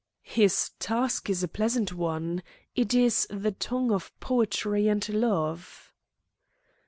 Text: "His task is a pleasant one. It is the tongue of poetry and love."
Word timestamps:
"His 0.23 0.71
task 0.79 1.29
is 1.29 1.43
a 1.43 1.47
pleasant 1.47 1.93
one. 1.93 2.41
It 2.73 2.95
is 2.95 3.27
the 3.29 3.51
tongue 3.51 3.91
of 3.91 4.11
poetry 4.19 4.87
and 4.87 5.07
love." 5.09 5.93